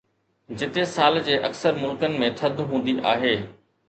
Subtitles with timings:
[0.59, 3.35] جتي سال جي اڪثر ملڪن ۾ ٿڌ هوندي آهي